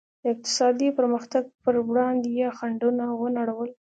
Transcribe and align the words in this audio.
د 0.21 0.23
اقتصادي 0.33 0.89
پرمختګ 0.99 1.43
پر 1.63 1.75
وړاندې 1.89 2.29
یې 2.39 2.47
خنډونه 2.57 3.03
ونړول. 3.21 3.69